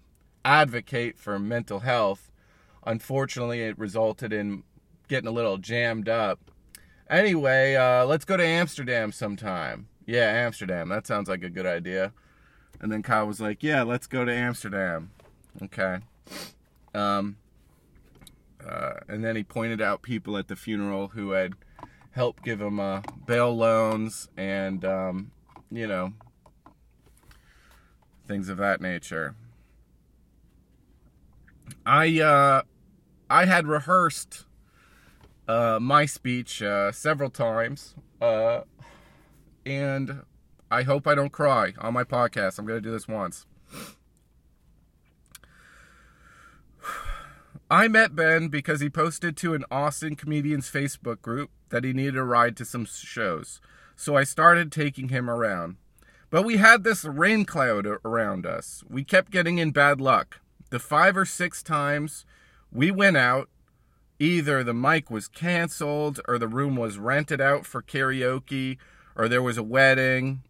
advocate 0.46 1.18
for 1.18 1.40
mental 1.40 1.80
health. 1.80 2.32
Unfortunately, 2.86 3.62
it 3.62 3.78
resulted 3.78 4.32
in 4.32 4.64
getting 5.08 5.28
a 5.28 5.32
little 5.32 5.58
jammed 5.58 6.08
up. 6.08 6.52
Anyway, 7.10 7.76
uh, 7.76 8.06
let's 8.06 8.26
go 8.26 8.38
to 8.38 8.46
Amsterdam 8.46 9.12
sometime. 9.12 9.88
Yeah, 10.06 10.30
Amsterdam. 10.32 10.90
That 10.90 11.08
sounds 11.08 11.28
like 11.28 11.44
a 11.44 11.50
good 11.50 11.66
idea. 11.66 12.14
And 12.80 12.92
then 12.92 13.02
Kyle 13.02 13.26
was 13.26 13.42
like, 13.42 13.64
"Yeah, 13.64 13.84
let's 13.84 14.08
go 14.08 14.24
to 14.24 14.32
Amsterdam." 14.32 15.12
Okay. 15.62 16.00
Um. 16.94 17.38
Uh, 18.66 18.94
and 19.08 19.24
then 19.24 19.36
he 19.36 19.44
pointed 19.44 19.82
out 19.82 20.02
people 20.02 20.38
at 20.38 20.48
the 20.48 20.56
funeral 20.56 21.10
who 21.10 21.32
had 21.32 21.54
help 22.18 22.42
give 22.42 22.58
them 22.58 22.80
uh, 22.80 23.00
bail 23.28 23.56
loans 23.56 24.28
and 24.36 24.84
um, 24.84 25.30
you 25.70 25.86
know 25.86 26.12
things 28.26 28.50
of 28.50 28.58
that 28.58 28.82
nature. 28.82 29.36
I 31.86 32.20
uh, 32.20 32.64
I 33.30 33.46
had 33.46 33.68
rehearsed 33.68 34.46
uh, 35.48 35.78
my 35.80 36.08
speech 36.08 36.64
uh, 36.64 36.92
several 36.92 37.30
times, 37.30 37.94
uh, 38.20 38.62
and 39.64 40.24
I 40.72 40.82
hope 40.82 41.06
I 41.06 41.14
don't 41.14 41.32
cry 41.32 41.74
on 41.78 41.94
my 41.94 42.04
podcast. 42.04 42.58
I'm 42.58 42.66
gonna 42.66 42.82
do 42.82 42.92
this 42.92 43.08
once. 43.08 43.46
I 47.70 47.88
met 47.88 48.16
Ben 48.16 48.48
because 48.48 48.80
he 48.80 48.90
posted 48.90 49.38
to 49.38 49.54
an 49.54 49.66
Austin 49.70 50.16
Comedians 50.16 50.68
Facebook 50.72 51.22
group 51.22 51.52
that 51.70 51.84
he 51.84 51.94
needed 51.94 52.18
a 52.18 52.24
ride 52.24 52.56
to 52.58 52.66
some 52.66 52.86
shows. 52.86 53.60
So 53.96 54.16
I 54.16 54.24
started 54.24 54.72
taking 54.72 55.10
him 55.10 55.30
around. 55.30 55.78
But 56.30 56.44
we 56.44 56.58
had 56.58 56.84
this 56.84 57.06
rain 57.06 57.46
cloud 57.46 57.88
around 58.04 58.46
us. 58.46 58.84
We 58.90 59.04
kept 59.04 59.32
getting 59.32 59.58
in 59.58 59.72
bad 59.72 60.02
luck. 60.02 60.40
The 60.70 60.80
five 60.80 61.16
or 61.16 61.26
six 61.26 61.64
times 61.64 62.26
we 62.72 62.92
went 62.92 63.16
out, 63.16 63.50
either 64.20 64.64
the 64.64 64.74
mic 64.74 65.10
was 65.10 65.28
canceled, 65.28 66.20
or 66.28 66.38
the 66.38 66.48
room 66.48 66.76
was 66.76 66.98
rented 66.98 67.40
out 67.40 67.66
for 67.66 67.82
karaoke, 67.82 68.78
or 69.16 69.30
there 69.30 69.42
was 69.42 69.58
a 69.58 69.64
wedding, 69.64 70.44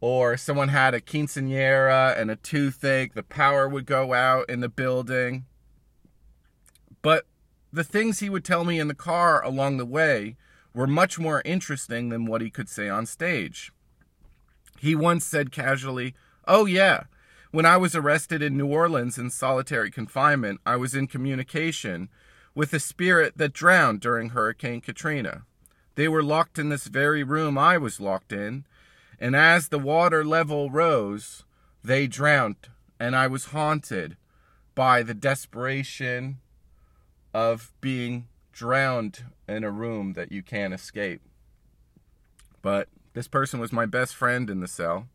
or 0.00 0.36
someone 0.36 0.68
had 0.68 0.94
a 0.94 1.00
quinceanera 1.00 2.18
and 2.18 2.30
a 2.30 2.36
toothache. 2.36 3.14
The 3.14 3.22
power 3.22 3.68
would 3.68 3.86
go 3.86 4.14
out 4.14 4.48
in 4.48 4.60
the 4.60 4.68
building. 4.68 5.44
But 7.02 7.26
the 7.74 7.84
things 7.84 8.20
he 8.20 8.30
would 8.30 8.44
tell 8.44 8.64
me 8.64 8.78
in 8.78 8.86
the 8.86 8.94
car 8.94 9.44
along 9.44 9.78
the 9.78 9.84
way 9.84 10.36
were 10.72 10.86
much 10.86 11.18
more 11.18 11.42
interesting 11.44 12.08
than 12.08 12.24
what 12.24 12.40
he 12.40 12.48
could 12.48 12.68
say 12.68 12.88
on 12.88 13.04
stage. 13.04 13.72
He 14.78 14.94
once 14.94 15.24
said 15.24 15.50
casually, 15.50 16.14
Oh, 16.46 16.66
yeah, 16.66 17.04
when 17.50 17.66
I 17.66 17.76
was 17.76 17.96
arrested 17.96 18.42
in 18.42 18.56
New 18.56 18.68
Orleans 18.68 19.18
in 19.18 19.28
solitary 19.28 19.90
confinement, 19.90 20.60
I 20.64 20.76
was 20.76 20.94
in 20.94 21.08
communication 21.08 22.10
with 22.54 22.72
a 22.72 22.78
spirit 22.78 23.38
that 23.38 23.52
drowned 23.52 24.00
during 24.00 24.28
Hurricane 24.28 24.80
Katrina. 24.80 25.42
They 25.96 26.06
were 26.06 26.22
locked 26.22 26.60
in 26.60 26.68
this 26.68 26.86
very 26.86 27.24
room 27.24 27.58
I 27.58 27.76
was 27.76 27.98
locked 27.98 28.32
in, 28.32 28.66
and 29.18 29.34
as 29.34 29.68
the 29.68 29.80
water 29.80 30.24
level 30.24 30.70
rose, 30.70 31.44
they 31.82 32.06
drowned, 32.06 32.68
and 33.00 33.16
I 33.16 33.26
was 33.26 33.46
haunted 33.46 34.16
by 34.76 35.02
the 35.02 35.14
desperation 35.14 36.38
of 37.34 37.72
being 37.80 38.28
drowned 38.52 39.24
in 39.48 39.64
a 39.64 39.70
room 39.70 40.12
that 40.12 40.32
you 40.32 40.42
can't 40.42 40.72
escape. 40.72 41.20
But 42.62 42.88
this 43.12 43.28
person 43.28 43.60
was 43.60 43.72
my 43.72 43.84
best 43.84 44.14
friend 44.14 44.48
in 44.48 44.60
the 44.60 44.68
cell. 44.68 45.08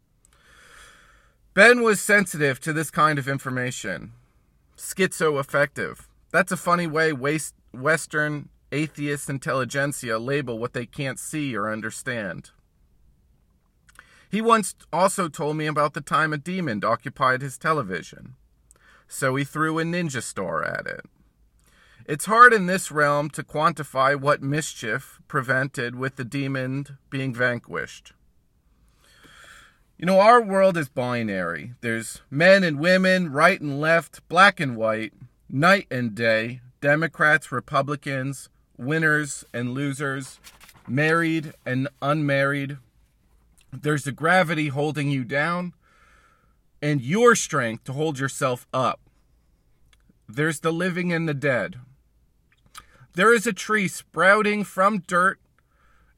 Ben 1.54 1.82
was 1.82 2.00
sensitive 2.00 2.60
to 2.60 2.74
this 2.74 2.92
kind 2.92 3.18
of 3.18 3.28
information. 3.28 4.12
Schizoaffective. 4.78 6.08
That's 6.32 6.52
a 6.52 6.58
funny 6.58 6.86
way 6.86 7.12
Western 7.12 8.50
atheist 8.72 9.30
intelligentsia 9.30 10.20
label 10.20 10.60
what 10.60 10.74
they 10.74 10.86
can't 10.86 11.18
see 11.18 11.56
or 11.56 11.72
understand. 11.72 12.52
He 14.30 14.42
once 14.42 14.76
also 14.94 15.28
told 15.28 15.58
me 15.58 15.66
about 15.66 15.94
the 15.94 16.02
time 16.02 16.34
a 16.34 16.38
demon 16.38 16.84
occupied 16.86 17.42
his 17.42 17.58
television. 17.58 18.36
So 19.08 19.36
he 19.36 19.44
threw 19.44 19.80
a 19.80 19.84
ninja 19.84 20.22
star 20.22 20.64
at 20.64 20.86
it. 20.86 21.02
It's 22.10 22.25
hard 22.25 22.54
in 22.54 22.66
this 22.66 22.89
realm 22.89 23.30
to 23.30 23.44
quantify 23.44 24.20
what 24.20 24.42
mischief 24.42 25.20
prevented 25.28 25.94
with 25.94 26.16
the 26.16 26.25
demon 26.25 26.98
being 27.12 27.36
vanquished. 27.36 28.13
You 29.96 30.08
know, 30.08 30.20
our 30.20 30.42
world 30.42 30.75
is 30.75 30.89
binary. 30.89 31.75
There's 31.82 32.24
men 32.32 32.63
and 32.63 32.80
women, 32.80 33.32
right 33.32 33.62
and 33.62 33.80
left, 33.80 34.28
black 34.28 34.60
and 34.60 34.75
white, 34.75 35.13
night 35.48 35.86
and 35.92 36.16
day, 36.16 36.62
Democrats, 36.82 37.51
Republicans, 37.51 38.50
winners 38.75 39.46
and 39.54 39.75
losers, 39.75 40.39
married 40.88 41.54
and 41.63 41.89
unmarried. 42.01 42.80
There's 43.72 44.06
the 44.06 44.12
gravity 44.12 44.70
holding 44.70 45.12
you 45.12 45.24
down 45.24 45.74
and 46.82 47.04
your 47.04 47.36
strength 47.36 47.84
to 47.84 47.94
hold 47.94 48.18
yourself 48.18 48.66
up. 48.74 49.00
There's 50.28 50.62
the 50.62 50.74
living 50.74 51.13
and 51.13 51.30
the 51.30 51.36
dead. 51.36 51.75
There 53.20 53.34
is 53.34 53.46
a 53.46 53.52
tree 53.52 53.90
sprouting 53.90 54.64
from 54.64 55.00
dirt, 55.00 55.42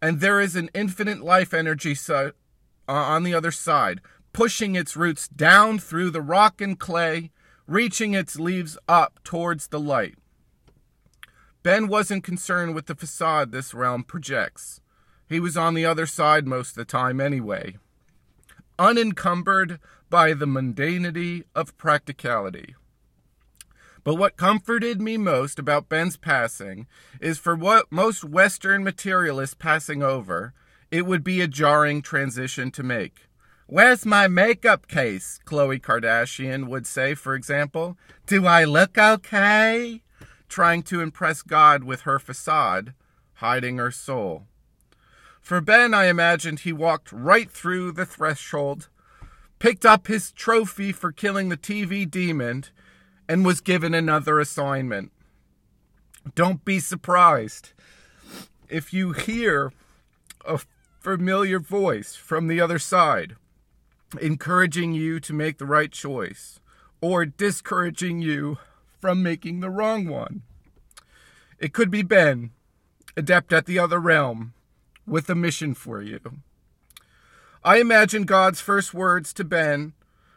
and 0.03 0.19
there 0.19 0.39
is 0.39 0.55
an 0.55 0.69
infinite 0.75 1.21
life 1.21 1.51
energy 1.51 1.95
uh, 2.07 2.29
on 2.87 3.23
the 3.23 3.33
other 3.33 3.49
side, 3.49 4.01
pushing 4.33 4.75
its 4.75 4.95
roots 4.95 5.27
down 5.27 5.79
through 5.79 6.11
the 6.11 6.21
rock 6.21 6.61
and 6.61 6.77
clay, 6.77 7.31
reaching 7.65 8.13
its 8.13 8.39
leaves 8.39 8.77
up 8.87 9.19
towards 9.23 9.69
the 9.69 9.79
light. 9.79 10.13
Ben 11.63 11.87
wasn't 11.87 12.23
concerned 12.23 12.75
with 12.75 12.85
the 12.85 12.93
facade 12.93 13.51
this 13.51 13.73
realm 13.73 14.03
projects. 14.03 14.79
He 15.27 15.39
was 15.39 15.57
on 15.57 15.73
the 15.73 15.87
other 15.87 16.05
side 16.05 16.45
most 16.45 16.69
of 16.69 16.75
the 16.75 16.85
time 16.85 17.19
anyway, 17.19 17.79
unencumbered 18.77 19.79
by 20.11 20.35
the 20.35 20.45
mundanity 20.45 21.45
of 21.55 21.75
practicality. 21.79 22.75
But 24.03 24.15
what 24.15 24.37
comforted 24.37 24.99
me 25.01 25.17
most 25.17 25.59
about 25.59 25.89
Ben's 25.89 26.17
passing 26.17 26.87
is 27.19 27.37
for 27.37 27.55
what 27.55 27.91
most 27.91 28.23
Western 28.23 28.83
materialists 28.83 29.55
passing 29.55 30.01
over, 30.01 30.53
it 30.89 31.05
would 31.05 31.23
be 31.23 31.39
a 31.41 31.47
jarring 31.47 32.01
transition 32.01 32.71
to 32.71 32.83
make. 32.83 33.27
Where's 33.67 34.05
my 34.05 34.27
makeup 34.27 34.87
case? 34.87 35.39
Khloe 35.45 35.79
Kardashian 35.79 36.67
would 36.67 36.85
say, 36.85 37.13
for 37.13 37.35
example. 37.35 37.97
Do 38.25 38.45
I 38.45 38.65
look 38.65 38.97
okay? 38.97 40.01
Trying 40.49 40.83
to 40.83 40.99
impress 40.99 41.41
God 41.41 41.85
with 41.85 42.01
her 42.01 42.19
facade, 42.19 42.93
hiding 43.35 43.77
her 43.77 43.91
soul. 43.91 44.47
For 45.39 45.61
Ben, 45.61 45.93
I 45.93 46.05
imagined 46.05 46.59
he 46.59 46.73
walked 46.73 47.11
right 47.11 47.49
through 47.49 47.93
the 47.93 48.05
threshold, 48.05 48.89
picked 49.59 49.85
up 49.85 50.07
his 50.07 50.31
trophy 50.31 50.91
for 50.91 51.11
killing 51.11 51.49
the 51.49 51.57
TV 51.57 52.09
demon, 52.09 52.65
and 53.31 53.45
was 53.45 53.61
given 53.61 53.93
another 53.93 54.41
assignment. 54.41 55.09
Don't 56.35 56.65
be 56.65 56.81
surprised 56.81 57.71
if 58.67 58.91
you 58.91 59.13
hear 59.13 59.71
a 60.45 60.59
familiar 60.99 61.57
voice 61.57 62.13
from 62.13 62.49
the 62.49 62.59
other 62.59 62.77
side 62.77 63.37
encouraging 64.19 64.93
you 64.93 65.17
to 65.21 65.31
make 65.31 65.59
the 65.59 65.65
right 65.65 65.93
choice 65.93 66.59
or 66.99 67.25
discouraging 67.25 68.21
you 68.21 68.57
from 68.99 69.23
making 69.23 69.61
the 69.61 69.69
wrong 69.69 70.09
one. 70.09 70.41
It 71.57 71.71
could 71.71 71.89
be 71.89 72.01
Ben, 72.01 72.51
adept 73.15 73.53
at 73.53 73.65
the 73.65 73.79
other 73.79 74.01
realm, 74.01 74.53
with 75.07 75.29
a 75.29 75.35
mission 75.35 75.73
for 75.73 76.01
you. 76.01 76.19
I 77.63 77.77
imagine 77.77 78.23
God's 78.23 78.59
first 78.59 78.93
words 78.93 79.31
to 79.35 79.45
Ben 79.45 79.93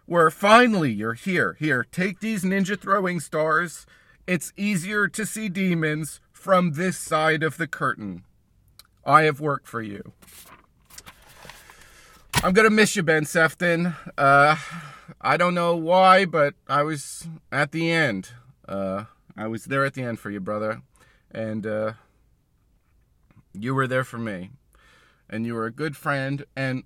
were 0.06 0.30
Finally, 0.30 0.92
you're 0.92 1.14
here. 1.14 1.56
Here, 1.58 1.84
take 1.90 2.20
these 2.20 2.44
ninja 2.44 2.78
throwing 2.78 3.20
stars. 3.20 3.86
It's 4.26 4.52
easier 4.56 5.08
to 5.08 5.26
see 5.26 5.48
demons 5.48 6.20
from 6.32 6.72
this 6.72 6.98
side 6.98 7.42
of 7.42 7.56
the 7.56 7.66
curtain. 7.66 8.24
I 9.04 9.22
have 9.22 9.40
work 9.40 9.66
for 9.66 9.82
you. 9.82 10.12
I'm 12.42 12.52
gonna 12.52 12.70
miss 12.70 12.96
you, 12.96 13.02
Ben 13.02 13.24
Sefton. 13.24 13.94
Uh, 14.18 14.56
I 15.20 15.36
don't 15.36 15.54
know 15.54 15.76
why, 15.76 16.24
but 16.24 16.54
I 16.68 16.82
was 16.82 17.28
at 17.50 17.72
the 17.72 17.90
end. 17.90 18.30
Uh, 18.68 19.04
I 19.36 19.46
was 19.46 19.64
there 19.64 19.84
at 19.84 19.94
the 19.94 20.02
end 20.02 20.18
for 20.18 20.30
you, 20.30 20.40
brother, 20.40 20.82
and 21.30 21.66
uh, 21.66 21.92
you 23.52 23.74
were 23.74 23.86
there 23.86 24.04
for 24.04 24.18
me, 24.18 24.50
and 25.28 25.46
you 25.46 25.54
were 25.54 25.66
a 25.66 25.72
good 25.72 25.96
friend. 25.96 26.44
And 26.54 26.84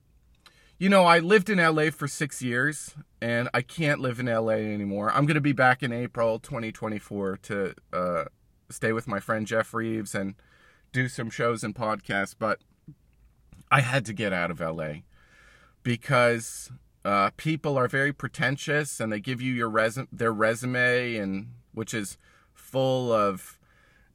you 0.78 0.88
know, 0.88 1.04
I 1.04 1.18
lived 1.18 1.50
in 1.50 1.58
LA 1.58 1.90
for 1.90 2.06
six 2.06 2.40
years, 2.40 2.94
and 3.20 3.48
I 3.52 3.62
can't 3.62 4.00
live 4.00 4.20
in 4.20 4.26
LA 4.26 4.52
anymore. 4.52 5.10
I'm 5.12 5.26
gonna 5.26 5.40
be 5.40 5.52
back 5.52 5.82
in 5.82 5.92
April 5.92 6.38
2024 6.38 7.36
to 7.38 7.74
uh, 7.92 8.24
stay 8.70 8.92
with 8.92 9.08
my 9.08 9.18
friend 9.18 9.46
Jeff 9.46 9.74
Reeves 9.74 10.14
and 10.14 10.34
do 10.92 11.08
some 11.08 11.30
shows 11.30 11.64
and 11.64 11.74
podcasts, 11.74 12.34
but 12.38 12.60
I 13.70 13.80
had 13.80 14.06
to 14.06 14.12
get 14.12 14.32
out 14.32 14.50
of 14.50 14.60
LA 14.60 15.00
because 15.82 16.70
uh, 17.04 17.30
people 17.36 17.76
are 17.76 17.88
very 17.88 18.12
pretentious 18.12 19.00
and 19.00 19.12
they 19.12 19.20
give 19.20 19.42
you 19.42 19.52
your 19.52 19.68
resume, 19.68 20.08
their 20.12 20.32
resume, 20.32 21.16
and 21.16 21.48
which 21.72 21.92
is 21.92 22.18
full 22.54 23.12
of 23.12 23.58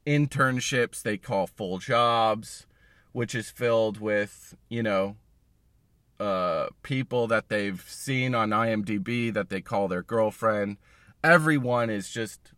internships 0.06 1.02
they 1.02 1.18
call 1.18 1.46
full 1.46 1.78
jobs, 1.78 2.66
which 3.12 3.34
is 3.34 3.50
filled 3.50 4.00
with 4.00 4.56
you 4.68 4.82
know 4.82 5.16
uh, 6.20 6.68
people 6.82 7.26
that 7.26 7.48
they've 7.48 7.84
seen 7.88 8.34
on 8.34 8.50
IMDb 8.50 9.32
that 9.32 9.48
they 9.48 9.60
call 9.60 9.88
their 9.88 10.02
girlfriend. 10.02 10.76
Everyone 11.22 11.90
is 11.90 12.10
just 12.10 12.52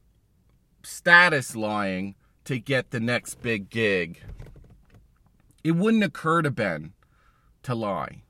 status 0.82 1.56
lying 1.56 2.14
to 2.44 2.58
get 2.58 2.90
the 2.90 3.00
next 3.00 3.42
big 3.42 3.70
gig. 3.70 4.22
It 5.64 5.72
wouldn't 5.72 6.04
occur 6.04 6.42
to 6.42 6.50
Ben 6.50 6.92
to 7.64 7.74
lie. 7.74 8.22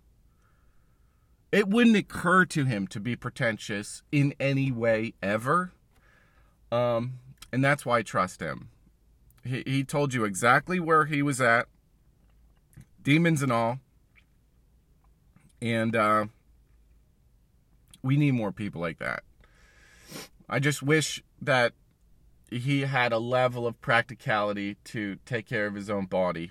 It 1.53 1.69
wouldn't 1.69 1.97
occur 1.97 2.45
to 2.47 2.65
him 2.65 2.87
to 2.89 3.01
be 3.01 3.17
pretentious 3.17 4.03
in 4.11 4.35
any 4.41 4.73
way 4.73 5.15
ever. 5.23 5.73
Um, 6.73 7.19
and 7.53 7.65
that's 7.65 7.87
why 7.87 7.99
I 7.99 8.03
trust 8.03 8.41
him. 8.41 8.71
He, 9.45 9.63
he 9.67 9.85
told 9.85 10.13
you 10.13 10.25
exactly 10.25 10.81
where 10.81 11.05
he 11.05 11.23
was 11.23 11.41
at, 11.41 11.69
demons 13.03 13.43
and 13.43 13.53
all. 13.53 13.81
And 15.61 15.97
uh, 15.97 16.27
we 18.03 18.17
need 18.17 18.33
more 18.33 18.53
people 18.53 18.81
like 18.81 18.99
that. 18.99 19.23
I 20.49 20.59
just 20.59 20.83
wish 20.83 21.23
that 21.41 21.73
he 22.51 22.83
had 22.83 23.13
a 23.13 23.19
level 23.19 23.67
of 23.67 23.81
practicality 23.81 24.77
to 24.85 25.17
take 25.27 25.47
care 25.47 25.67
of 25.67 25.75
his 25.75 25.91
own 25.91 26.07
body 26.07 26.51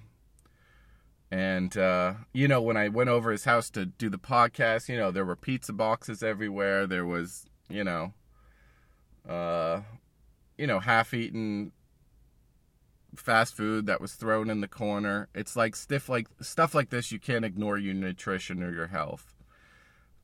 and, 1.31 1.75
uh, 1.75 2.13
you 2.33 2.47
know, 2.47 2.61
when 2.61 2.77
I 2.77 2.87
went 2.87 3.09
over 3.09 3.31
his 3.31 3.45
house 3.45 3.69
to 3.71 3.85
do 3.85 4.09
the 4.09 4.17
podcast, 4.17 4.87
you 4.87 4.97
know, 4.97 5.11
there 5.11 5.25
were 5.25 5.35
pizza 5.35 5.73
boxes 5.73 6.21
everywhere. 6.21 6.85
There 6.85 7.05
was, 7.05 7.45
you 7.67 7.83
know, 7.83 8.13
uh, 9.27 9.81
you 10.57 10.67
know, 10.67 10.79
half 10.79 11.13
eaten 11.13 11.71
fast 13.19 13.55
food 13.55 13.85
that 13.87 14.01
was 14.01 14.13
thrown 14.13 14.49
in 14.49 14.61
the 14.61 14.67
corner. 14.67 15.29
It's 15.33 15.55
like 15.55 15.75
stiff 15.75 16.09
like 16.09 16.27
stuff 16.41 16.73
like 16.73 16.89
this 16.89 17.11
you 17.11 17.19
can't 17.19 17.45
ignore 17.45 17.77
your 17.77 17.93
nutrition 17.93 18.63
or 18.63 18.71
your 18.71 18.87
health. 18.87 19.33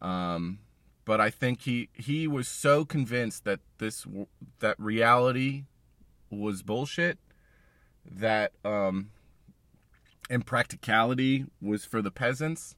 Um, 0.01 0.59
but 1.05 1.21
I 1.21 1.29
think 1.29 1.61
he 1.61 1.89
he 1.93 2.27
was 2.27 2.47
so 2.47 2.85
convinced 2.85 3.43
that 3.45 3.59
this 3.77 4.05
that 4.59 4.79
reality 4.79 5.65
was 6.29 6.63
bullshit 6.63 7.17
that 8.05 8.53
um 8.63 9.11
and 10.31 10.45
practicality 10.45 11.45
was 11.61 11.83
for 11.83 12.01
the 12.01 12.09
peasants 12.09 12.75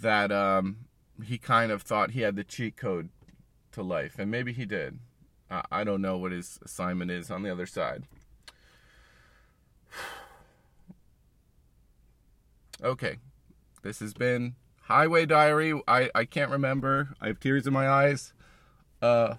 that 0.00 0.30
um, 0.30 0.76
he 1.24 1.38
kind 1.38 1.72
of 1.72 1.82
thought 1.82 2.10
he 2.12 2.20
had 2.20 2.36
the 2.36 2.44
cheat 2.44 2.76
code 2.76 3.08
to 3.72 3.82
life, 3.82 4.18
and 4.18 4.30
maybe 4.30 4.52
he 4.52 4.66
did. 4.66 4.98
I, 5.50 5.62
I 5.72 5.84
don't 5.84 6.02
know 6.02 6.18
what 6.18 6.32
his 6.32 6.58
assignment 6.62 7.10
is 7.10 7.30
on 7.30 7.42
the 7.42 7.50
other 7.50 7.66
side. 7.66 8.04
okay, 12.82 13.18
this 13.82 14.00
has 14.00 14.14
been 14.14 14.54
Highway 14.82 15.26
Diary. 15.26 15.80
I, 15.86 16.10
I 16.14 16.24
can't 16.24 16.50
remember. 16.50 17.14
I 17.20 17.28
have 17.28 17.40
tears 17.40 17.66
in 17.66 17.72
my 17.72 17.88
eyes. 17.88 18.32
Uh, 19.00 19.36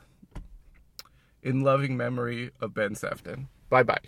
in 1.42 1.62
loving 1.62 1.98
memory 1.98 2.52
of 2.60 2.74
Ben 2.74 2.96
Sefton. 2.96 3.48
Bye 3.70 3.84
bye. 3.84 4.00